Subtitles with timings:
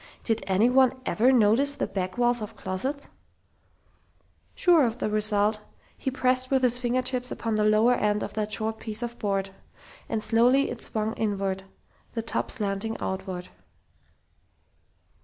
[0.23, 3.11] Did anyone ever notice the back walls of closets?
[4.55, 5.59] Sure of the result,
[5.95, 9.19] he pressed with his finger tips upon the lower end of that short piece of
[9.19, 9.51] board.
[10.09, 11.65] And slowly it swung inward,
[12.15, 13.49] the top slanting outward.